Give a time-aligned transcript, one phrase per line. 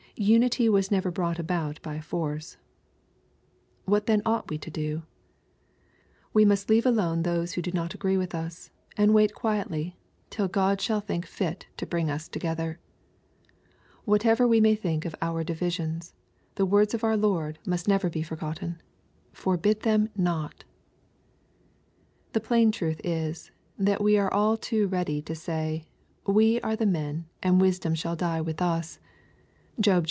[0.17, 2.57] Unity was never yet brought about by force.—
[3.85, 5.01] What then ought we to do?
[6.31, 9.97] We must leave alone those who do not agree with us, and wait quietly
[10.29, 11.63] till Qod shall think 830 BXPOsrroBT thoughts.
[11.71, 12.79] fit to bring us together.
[14.05, 16.13] Whatever we may think of oar iivisions,
[16.53, 18.79] the words of our Lord must never be forgot ten:"
[19.33, 20.65] Forbid them not/'
[22.33, 23.49] The plain truth is,
[23.79, 25.87] that we are all too ready to say,"
[26.27, 28.99] We are the men, and wisdom shall die with us."
[29.79, 29.99] (Job xii.